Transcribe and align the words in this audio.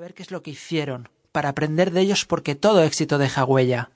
Ver 0.00 0.12
qué 0.12 0.24
es 0.24 0.32
lo 0.32 0.42
que 0.42 0.50
hicieron, 0.50 1.08
para 1.30 1.50
aprender 1.50 1.92
de 1.92 2.00
ellos 2.00 2.24
porque 2.24 2.56
todo 2.56 2.82
éxito 2.82 3.16
deja 3.16 3.44
huella. 3.44 3.90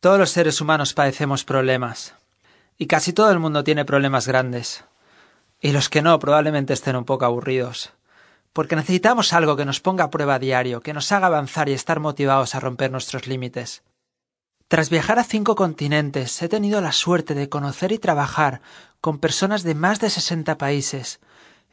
Todos 0.00 0.18
los 0.18 0.30
seres 0.30 0.60
humanos 0.60 0.92
padecemos 0.92 1.44
problemas, 1.44 2.14
y 2.76 2.86
casi 2.86 3.14
todo 3.14 3.30
el 3.30 3.38
mundo 3.38 3.64
tiene 3.64 3.86
problemas 3.86 4.28
grandes. 4.28 4.84
Y 5.58 5.72
los 5.72 5.88
que 5.88 6.02
no 6.02 6.18
probablemente 6.18 6.74
estén 6.74 6.96
un 6.96 7.06
poco 7.06 7.24
aburridos, 7.24 7.94
porque 8.52 8.76
necesitamos 8.76 9.32
algo 9.32 9.56
que 9.56 9.64
nos 9.64 9.80
ponga 9.80 10.04
a 10.04 10.10
prueba 10.10 10.38
diario, 10.38 10.82
que 10.82 10.92
nos 10.92 11.10
haga 11.12 11.28
avanzar 11.28 11.70
y 11.70 11.72
estar 11.72 11.98
motivados 11.98 12.54
a 12.54 12.60
romper 12.60 12.90
nuestros 12.90 13.26
límites. 13.26 13.82
Tras 14.68 14.90
viajar 14.90 15.18
a 15.18 15.24
cinco 15.24 15.54
continentes, 15.56 16.42
he 16.42 16.48
tenido 16.48 16.82
la 16.82 16.92
suerte 16.92 17.32
de 17.32 17.48
conocer 17.48 17.90
y 17.90 17.98
trabajar 17.98 18.60
con 19.00 19.18
personas 19.18 19.62
de 19.62 19.74
más 19.74 19.98
de 19.98 20.10
sesenta 20.10 20.58
países, 20.58 21.20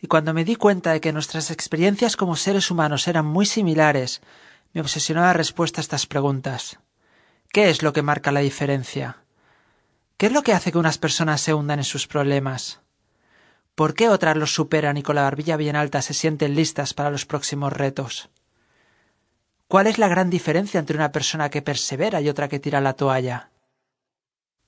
y 0.02 0.08
cuando 0.08 0.34
me 0.34 0.44
di 0.44 0.56
cuenta 0.56 0.92
de 0.92 1.02
que 1.02 1.14
nuestras 1.14 1.52
experiencias 1.52 2.16
como 2.16 2.36
seres 2.36 2.70
humanos 2.72 3.08
eran 3.08 3.26
muy 3.26 3.46
similares, 3.46 4.22
me 4.74 4.82
obsesionó 4.82 5.22
la 5.22 5.34
respuesta 5.34 5.80
a 5.80 5.84
estas 5.84 6.06
preguntas. 6.06 6.80
¿Qué 7.52 7.70
es 7.70 7.82
lo 7.82 7.94
que 7.94 8.02
marca 8.02 8.32
la 8.32 8.42
diferencia? 8.42 9.24
¿Qué 10.18 10.28
es 10.28 10.32
lo 10.32 10.44
que 10.44 10.54
hace 10.54 10.72
que 10.72 10.78
unas 10.78 10.98
personas 10.98 11.42
se 11.42 11.54
hundan 11.54 11.80
en 11.80 11.86
sus 11.86 12.08
problemas? 12.08 12.82
¿Por 13.76 13.94
qué 13.94 14.10
otras 14.10 14.38
los 14.38 14.54
superan 14.54 14.98
y 14.98 15.04
con 15.04 15.16
la 15.16 15.24
barbilla 15.24 15.58
bien 15.58 15.76
alta 15.76 16.02
se 16.02 16.14
sienten 16.14 16.56
listas 16.56 16.94
para 16.94 17.10
los 17.10 17.26
próximos 17.26 17.74
retos? 17.74 18.30
¿Cuál 19.68 19.88
es 19.88 19.98
la 19.98 20.08
gran 20.08 20.30
diferencia 20.30 20.80
entre 20.80 20.96
una 20.96 21.12
persona 21.12 21.50
que 21.50 21.62
persevera 21.62 22.22
y 22.22 22.30
otra 22.30 22.48
que 22.48 22.60
tira 22.60 22.80
la 22.80 22.94
toalla? 22.94 23.50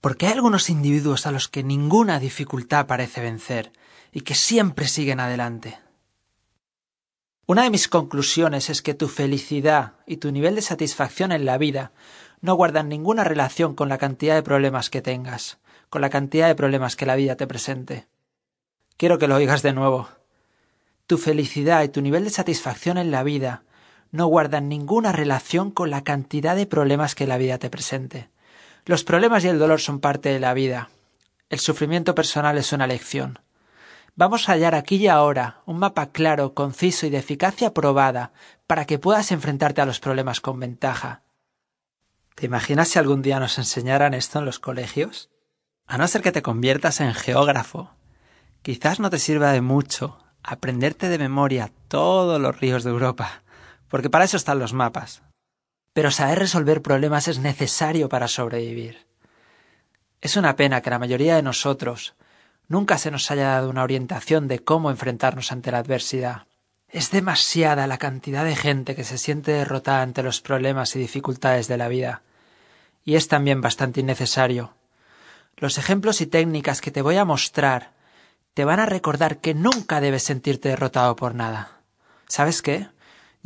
¿Por 0.02 0.16
qué 0.16 0.28
hay 0.28 0.34
algunos 0.34 0.70
individuos 0.70 1.26
a 1.26 1.32
los 1.32 1.48
que 1.48 1.64
ninguna 1.64 2.20
dificultad 2.20 2.86
parece 2.86 3.22
vencer 3.22 3.72
y 4.12 4.22
que 4.22 4.36
siempre 4.36 4.88
siguen 4.88 5.20
adelante? 5.20 5.80
Una 7.48 7.64
de 7.64 7.72
mis 7.72 7.88
conclusiones 7.88 8.70
es 8.70 8.82
que 8.82 8.94
tu 8.94 9.08
felicidad 9.08 9.94
y 10.06 10.18
tu 10.18 10.32
nivel 10.32 10.56
de 10.56 10.62
satisfacción 10.62 11.32
en 11.32 11.46
la 11.46 11.58
vida 11.58 11.94
no 12.42 12.54
guardan 12.54 12.90
ninguna 12.90 13.24
relación 13.24 13.74
con 13.74 13.90
la 13.90 13.98
cantidad 13.98 14.36
de 14.36 14.44
problemas 14.44 14.90
que 14.90 15.02
tengas, 15.02 15.58
con 15.90 16.02
la 16.02 16.10
cantidad 16.10 16.48
de 16.48 16.56
problemas 16.56 16.96
que 16.96 17.06
la 17.06 17.16
vida 17.16 17.36
te 17.36 17.48
presente. 17.48 18.08
Quiero 18.98 19.18
que 19.18 19.28
lo 19.28 19.36
oigas 19.36 19.64
de 19.64 19.74
nuevo. 19.74 20.10
Tu 21.08 21.18
felicidad 21.18 21.84
y 21.84 21.90
tu 21.90 22.02
nivel 22.02 22.26
de 22.26 22.30
satisfacción 22.30 22.98
en 22.98 23.12
la 23.12 23.24
vida 23.24 23.64
no 24.12 24.28
guardan 24.28 24.70
ninguna 24.70 25.12
relación 25.12 25.72
con 25.72 25.90
la 25.90 26.04
cantidad 26.04 26.56
de 26.56 26.66
problemas 26.68 27.16
que 27.16 27.28
la 27.28 27.38
vida 27.38 27.58
te 27.58 27.70
presente. 27.70 28.30
Los 28.88 29.04
problemas 29.04 29.44
y 29.44 29.50
el 29.50 29.60
dolor 29.60 29.82
son 29.82 30.00
parte 30.00 30.30
de 30.30 30.40
la 30.40 30.54
vida. 30.54 30.90
El 31.50 31.60
sufrimiento 31.60 32.16
personal 32.16 32.58
es 32.58 32.72
una 32.72 32.88
lección. 32.88 33.40
Vamos 34.16 34.48
a 34.48 34.54
hallar 34.54 34.76
aquí 34.76 34.96
y 34.96 35.08
ahora 35.08 35.62
un 35.66 35.78
mapa 35.78 36.12
claro, 36.12 36.54
conciso 36.54 37.06
y 37.06 37.10
de 37.10 37.18
eficacia 37.18 37.74
probada 37.74 38.32
para 38.66 38.86
que 38.86 38.98
puedas 38.98 39.34
enfrentarte 39.34 39.82
a 39.82 39.86
los 39.86 40.00
problemas 40.00 40.40
con 40.40 40.60
ventaja. 40.60 41.22
¿Te 42.36 42.46
imaginas 42.46 42.88
si 42.88 42.98
algún 42.98 43.22
día 43.22 43.42
nos 43.42 43.58
enseñaran 43.58 44.14
esto 44.14 44.40
en 44.40 44.46
los 44.46 44.60
colegios? 44.60 45.30
A 45.86 45.98
no 45.98 46.08
ser 46.08 46.22
que 46.22 46.32
te 46.32 46.42
conviertas 46.42 47.02
en 47.02 47.14
geógrafo, 47.14 47.92
Quizás 48.62 49.00
no 49.00 49.10
te 49.10 49.20
sirva 49.20 49.52
de 49.52 49.62
mucho 49.62 50.20
aprenderte 50.44 51.10
de 51.10 51.18
memoria 51.18 51.72
todos 51.88 52.40
los 52.42 52.60
ríos 52.60 52.84
de 52.84 52.90
Europa, 52.92 53.44
porque 53.90 54.10
para 54.10 54.26
eso 54.26 54.38
están 54.38 54.60
los 54.60 54.74
mapas. 54.74 55.24
Pero 55.98 56.12
saber 56.12 56.38
resolver 56.38 56.84
problemas 56.84 57.28
es 57.28 57.40
necesario 57.40 58.08
para 58.08 58.28
sobrevivir. 58.28 59.08
Es 60.22 60.38
una 60.38 60.56
pena 60.56 60.82
que 60.82 60.92
la 60.92 61.00
mayoría 61.00 61.36
de 61.36 61.42
nosotros 61.42 62.14
nunca 62.68 63.00
se 63.00 63.10
nos 63.10 63.32
haya 63.32 63.48
dado 63.48 63.72
una 63.72 63.82
orientación 63.82 64.48
de 64.48 64.60
cómo 64.60 64.92
enfrentarnos 64.92 65.52
ante 65.52 65.72
la 65.72 65.80
adversidad. 65.80 66.46
Es 66.88 67.10
demasiada 67.10 67.88
la 67.88 67.98
cantidad 67.98 68.46
de 68.46 68.56
gente 68.56 68.94
que 68.96 69.04
se 69.04 69.18
siente 69.18 69.54
derrotada 69.54 70.04
ante 70.04 70.22
los 70.22 70.40
problemas 70.40 70.96
y 70.96 71.00
dificultades 71.00 71.68
de 71.68 71.78
la 71.78 71.88
vida. 71.88 72.22
Y 73.04 73.16
es 73.16 73.28
también 73.28 73.62
bastante 73.62 74.02
innecesario. 74.02 74.76
Los 75.56 75.80
ejemplos 75.80 76.22
y 76.22 76.28
técnicas 76.28 76.80
que 76.80 76.92
te 76.92 77.02
voy 77.02 77.18
a 77.18 77.26
mostrar 77.26 77.94
te 78.54 78.66
van 78.66 78.80
a 78.80 78.86
recordar 78.86 79.40
que 79.40 79.56
nunca 79.56 80.00
debes 80.00 80.22
sentirte 80.22 80.70
derrotado 80.70 81.16
por 81.16 81.34
nada. 81.34 81.82
¿Sabes 82.28 82.62
qué? 82.62 82.88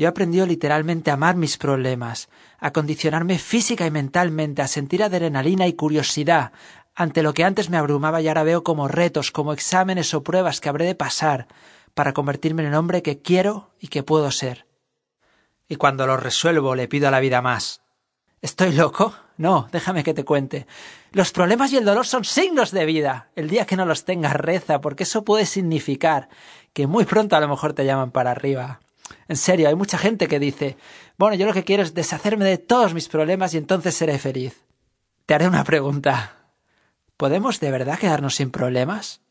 Yo 0.01 0.07
he 0.07 0.09
aprendido 0.09 0.47
literalmente 0.47 1.11
a 1.11 1.13
amar 1.13 1.35
mis 1.35 1.59
problemas, 1.59 2.27
a 2.57 2.73
condicionarme 2.73 3.37
física 3.37 3.85
y 3.85 3.91
mentalmente, 3.91 4.63
a 4.63 4.67
sentir 4.67 5.03
adrenalina 5.03 5.67
y 5.67 5.73
curiosidad 5.73 6.53
ante 6.95 7.21
lo 7.21 7.35
que 7.35 7.43
antes 7.43 7.69
me 7.69 7.77
abrumaba 7.77 8.19
y 8.19 8.27
ahora 8.27 8.41
veo 8.41 8.63
como 8.63 8.87
retos, 8.87 9.29
como 9.29 9.53
exámenes 9.53 10.15
o 10.15 10.23
pruebas 10.23 10.59
que 10.59 10.69
habré 10.69 10.85
de 10.85 10.95
pasar 10.95 11.45
para 11.93 12.13
convertirme 12.13 12.63
en 12.63 12.69
el 12.69 12.73
hombre 12.73 13.03
que 13.03 13.21
quiero 13.21 13.75
y 13.79 13.89
que 13.89 14.01
puedo 14.01 14.31
ser. 14.31 14.65
Y 15.67 15.75
cuando 15.75 16.07
lo 16.07 16.17
resuelvo 16.17 16.73
le 16.73 16.87
pido 16.87 17.07
a 17.07 17.11
la 17.11 17.19
vida 17.19 17.43
más. 17.43 17.83
¿Estoy 18.41 18.71
loco? 18.71 19.13
No, 19.37 19.67
déjame 19.71 20.03
que 20.03 20.15
te 20.15 20.25
cuente. 20.25 20.65
Los 21.11 21.31
problemas 21.31 21.71
y 21.73 21.77
el 21.77 21.85
dolor 21.85 22.07
son 22.07 22.25
signos 22.25 22.71
de 22.71 22.87
vida. 22.87 23.29
El 23.35 23.49
día 23.49 23.67
que 23.67 23.77
no 23.77 23.85
los 23.85 24.03
tengas, 24.03 24.33
reza, 24.33 24.81
porque 24.81 25.03
eso 25.03 25.23
puede 25.23 25.45
significar 25.45 26.27
que 26.73 26.87
muy 26.87 27.05
pronto 27.05 27.35
a 27.35 27.39
lo 27.39 27.47
mejor 27.47 27.73
te 27.73 27.85
llaman 27.85 28.09
para 28.09 28.31
arriba. 28.31 28.79
En 29.27 29.37
serio, 29.37 29.67
hay 29.67 29.75
mucha 29.75 29.97
gente 29.97 30.27
que 30.27 30.39
dice, 30.39 30.77
bueno, 31.17 31.35
yo 31.35 31.45
lo 31.45 31.53
que 31.53 31.63
quiero 31.63 31.83
es 31.83 31.93
deshacerme 31.93 32.45
de 32.45 32.57
todos 32.57 32.93
mis 32.93 33.07
problemas 33.07 33.53
y 33.53 33.57
entonces 33.57 33.95
seré 33.95 34.19
feliz. 34.19 34.65
Te 35.25 35.33
haré 35.33 35.47
una 35.47 35.63
pregunta. 35.63 36.35
¿Podemos 37.17 37.59
de 37.59 37.71
verdad 37.71 37.99
quedarnos 37.99 38.35
sin 38.35 38.51
problemas? 38.51 39.21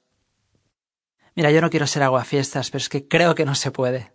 Mira, 1.34 1.50
yo 1.50 1.60
no 1.60 1.70
quiero 1.70 1.86
ser 1.86 2.02
aguafiestas, 2.02 2.70
pero 2.70 2.82
es 2.82 2.88
que 2.88 3.08
creo 3.08 3.34
que 3.34 3.44
no 3.44 3.54
se 3.54 3.70
puede. 3.70 4.12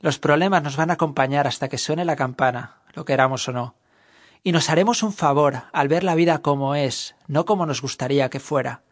Los 0.00 0.18
problemas 0.18 0.62
nos 0.62 0.76
van 0.76 0.90
a 0.90 0.94
acompañar 0.94 1.46
hasta 1.46 1.68
que 1.68 1.78
suene 1.78 2.04
la 2.04 2.16
campana, 2.16 2.82
lo 2.94 3.04
queramos 3.04 3.48
o 3.48 3.52
no 3.52 3.78
y 4.42 4.52
nos 4.52 4.70
haremos 4.70 5.02
un 5.02 5.12
favor 5.12 5.64
al 5.72 5.88
ver 5.88 6.04
la 6.04 6.14
vida 6.14 6.38
como 6.38 6.74
es, 6.74 7.14
no 7.26 7.44
como 7.44 7.66
nos 7.66 7.82
gustaría 7.82 8.30
que 8.30 8.40
fuera. 8.40 8.82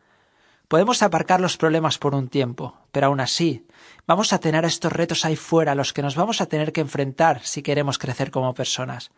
Podemos 0.69 1.03
aparcar 1.03 1.41
los 1.41 1.57
problemas 1.57 1.97
por 1.99 2.15
un 2.15 2.29
tiempo, 2.29 2.77
pero 2.91 3.07
aún 3.07 3.21
así 3.21 3.67
vamos 4.07 4.33
a 4.33 4.41
tener 4.41 4.65
estos 4.65 4.93
retos 4.93 5.25
ahí 5.25 5.37
fuera 5.37 5.73
a 5.73 5.75
los 5.77 5.93
que 5.93 6.03
nos 6.03 6.17
vamos 6.17 6.41
a 6.41 6.47
tener 6.47 6.73
que 6.73 6.81
enfrentar 6.81 7.41
si 7.45 7.63
queremos 7.63 7.99
crecer 7.99 8.33
como 8.33 8.53
personas, 8.53 9.13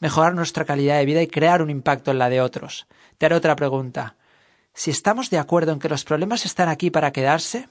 mejorar 0.00 0.34
nuestra 0.34 0.64
calidad 0.64 0.98
de 0.98 1.04
vida 1.04 1.22
y 1.22 1.28
crear 1.28 1.62
un 1.62 1.70
impacto 1.70 2.10
en 2.10 2.18
la 2.18 2.28
de 2.28 2.40
otros. 2.40 2.88
Te 3.16 3.26
haré 3.26 3.36
otra 3.36 3.54
pregunta. 3.54 4.16
Si 4.74 4.90
estamos 4.90 5.30
de 5.30 5.38
acuerdo 5.38 5.72
en 5.72 5.78
que 5.78 5.88
los 5.88 6.04
problemas 6.04 6.44
están 6.44 6.68
aquí 6.68 6.90
para 6.90 7.12
quedarse, 7.12 7.68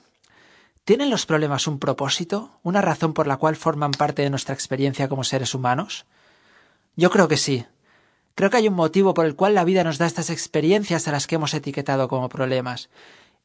¿tienen 0.86 1.10
los 1.10 1.26
problemas 1.26 1.68
un 1.68 1.80
propósito, 1.80 2.52
una 2.64 2.82
razón 2.82 3.14
por 3.14 3.28
la 3.28 3.36
cual 3.36 3.58
forman 3.58 3.92
parte 3.92 4.22
de 4.22 4.30
nuestra 4.30 4.54
experiencia 4.54 5.10
como 5.10 5.26
seres 5.26 5.54
humanos? 5.54 6.06
Yo 6.96 7.10
creo 7.10 7.28
que 7.28 7.38
sí, 7.38 7.66
Creo 8.38 8.52
que 8.52 8.58
hay 8.58 8.68
un 8.68 8.76
motivo 8.76 9.16
por 9.16 9.26
el 9.26 9.36
cual 9.36 9.56
la 9.56 9.64
vida 9.64 9.84
nos 9.84 9.98
da 9.98 10.06
estas 10.06 10.30
experiencias 10.30 11.08
a 11.08 11.12
las 11.12 11.26
que 11.26 11.34
hemos 11.34 11.56
etiquetado 11.56 12.08
como 12.08 12.30
problemas. 12.30 12.92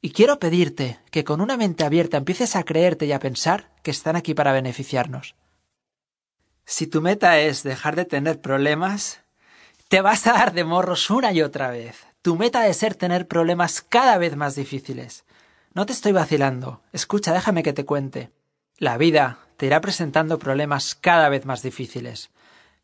Y 0.03 0.11
quiero 0.11 0.39
pedirte 0.39 1.01
que 1.11 1.25
con 1.25 1.41
una 1.41 1.57
mente 1.57 1.83
abierta 1.83 2.19
empieces 2.19 2.57
a 2.57 2.63
creerte 2.63 3.07
y 3.07 3.13
a 3.13 3.19
pensar 3.19 3.71
que 3.83 3.91
están 3.91 4.17
aquí 4.17 4.35
para 4.35 4.53
beneficiarnos. 4.53 5.35
Si 6.67 6.87
tu 6.87 7.01
meta 7.01 7.39
es 7.39 7.63
dejar 7.63 7.97
de 7.97 8.05
tener 8.05 8.43
problemas, 8.43 9.21
te 9.89 10.03
vas 10.03 10.27
a 10.27 10.35
dar 10.35 10.53
de 10.53 10.65
morros 10.65 11.09
una 11.09 11.33
y 11.33 11.41
otra 11.41 11.71
vez. 11.71 11.97
Tu 12.21 12.37
meta 12.37 12.61
debe 12.61 12.75
ser 12.75 12.95
tener 12.95 13.27
problemas 13.27 13.81
cada 13.81 14.19
vez 14.19 14.37
más 14.37 14.57
difíciles. 14.57 15.25
No 15.73 15.87
te 15.87 15.95
estoy 15.95 16.13
vacilando. 16.13 16.83
Escucha, 16.93 17.33
déjame 17.33 17.63
que 17.63 17.73
te 17.73 17.87
cuente. 17.87 18.31
La 18.77 18.99
vida 18.99 19.39
te 19.57 19.65
irá 19.65 19.81
presentando 19.81 20.39
problemas 20.39 20.95
cada 20.95 21.31
vez 21.31 21.47
más 21.47 21.63
difíciles 21.63 22.29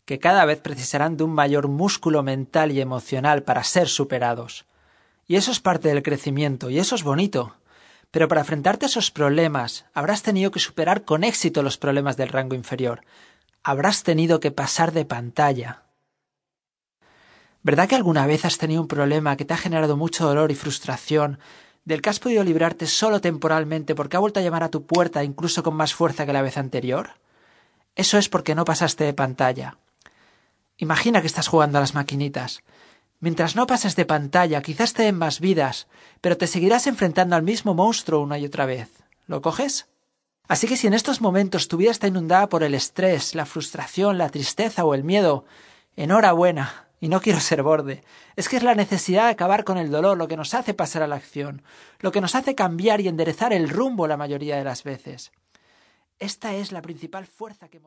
que 0.08 0.18
cada 0.18 0.46
vez 0.46 0.62
precisarán 0.62 1.18
de 1.18 1.24
un 1.24 1.34
mayor 1.34 1.68
músculo 1.68 2.22
mental 2.22 2.72
y 2.72 2.80
emocional 2.80 3.42
para 3.42 3.62
ser 3.62 3.88
superados. 3.90 4.64
Y 5.26 5.36
eso 5.36 5.50
es 5.50 5.60
parte 5.60 5.88
del 5.88 6.02
crecimiento, 6.02 6.70
y 6.70 6.78
eso 6.78 6.94
es 6.94 7.02
bonito. 7.02 7.56
Pero 8.10 8.26
para 8.26 8.40
enfrentarte 8.40 8.86
a 8.86 8.88
esos 8.88 9.10
problemas 9.10 9.84
habrás 9.92 10.22
tenido 10.22 10.50
que 10.50 10.60
superar 10.60 11.04
con 11.04 11.24
éxito 11.24 11.62
los 11.62 11.76
problemas 11.76 12.16
del 12.16 12.30
rango 12.30 12.54
inferior. 12.54 13.02
Habrás 13.62 14.02
tenido 14.02 14.40
que 14.40 14.50
pasar 14.50 14.92
de 14.92 15.04
pantalla. 15.04 15.82
¿Verdad 17.62 17.86
que 17.86 17.96
alguna 17.96 18.26
vez 18.26 18.46
has 18.46 18.56
tenido 18.56 18.80
un 18.80 18.88
problema 18.88 19.36
que 19.36 19.44
te 19.44 19.52
ha 19.52 19.58
generado 19.58 19.98
mucho 19.98 20.26
dolor 20.26 20.50
y 20.50 20.54
frustración, 20.54 21.38
del 21.84 22.00
que 22.00 22.08
has 22.08 22.18
podido 22.18 22.44
librarte 22.44 22.86
solo 22.86 23.20
temporalmente 23.20 23.94
porque 23.94 24.16
ha 24.16 24.20
vuelto 24.20 24.40
a 24.40 24.42
llamar 24.42 24.62
a 24.62 24.70
tu 24.70 24.86
puerta 24.86 25.22
incluso 25.22 25.62
con 25.62 25.74
más 25.74 25.92
fuerza 25.92 26.24
que 26.24 26.32
la 26.32 26.40
vez 26.40 26.56
anterior? 26.56 27.10
Eso 27.94 28.16
es 28.16 28.30
porque 28.30 28.54
no 28.54 28.64
pasaste 28.64 29.04
de 29.04 29.12
pantalla. 29.12 29.76
Imagina 30.78 31.20
que 31.20 31.26
estás 31.26 31.48
jugando 31.48 31.78
a 31.78 31.80
las 31.80 31.94
maquinitas. 31.94 32.62
Mientras 33.18 33.56
no 33.56 33.66
pases 33.66 33.96
de 33.96 34.06
pantalla, 34.06 34.62
quizás 34.62 34.92
te 34.92 35.02
den 35.02 35.18
más 35.18 35.40
vidas, 35.40 35.88
pero 36.20 36.36
te 36.36 36.46
seguirás 36.46 36.86
enfrentando 36.86 37.34
al 37.34 37.42
mismo 37.42 37.74
monstruo 37.74 38.22
una 38.22 38.38
y 38.38 38.46
otra 38.46 38.64
vez. 38.64 38.88
¿Lo 39.26 39.42
coges? 39.42 39.88
Así 40.46 40.68
que 40.68 40.76
si 40.76 40.86
en 40.86 40.94
estos 40.94 41.20
momentos 41.20 41.66
tu 41.66 41.76
vida 41.76 41.90
está 41.90 42.06
inundada 42.06 42.48
por 42.48 42.62
el 42.62 42.74
estrés, 42.74 43.34
la 43.34 43.44
frustración, 43.44 44.18
la 44.18 44.30
tristeza 44.30 44.84
o 44.84 44.94
el 44.94 45.02
miedo, 45.02 45.44
enhorabuena, 45.96 46.86
y 47.00 47.08
no 47.08 47.20
quiero 47.20 47.40
ser 47.40 47.62
borde. 47.62 48.02
Es 48.36 48.48
que 48.48 48.56
es 48.56 48.62
la 48.62 48.74
necesidad 48.74 49.24
de 49.24 49.30
acabar 49.30 49.64
con 49.64 49.78
el 49.78 49.90
dolor 49.90 50.16
lo 50.16 50.28
que 50.28 50.36
nos 50.36 50.54
hace 50.54 50.74
pasar 50.74 51.02
a 51.02 51.08
la 51.08 51.16
acción, 51.16 51.62
lo 51.98 52.12
que 52.12 52.20
nos 52.20 52.36
hace 52.36 52.54
cambiar 52.54 53.00
y 53.00 53.08
enderezar 53.08 53.52
el 53.52 53.68
rumbo 53.68 54.06
la 54.06 54.16
mayoría 54.16 54.56
de 54.56 54.64
las 54.64 54.84
veces. 54.84 55.32
Esta 56.18 56.54
es 56.54 56.72
la 56.72 56.82
principal 56.82 57.26
fuerza 57.26 57.68
que 57.68 57.78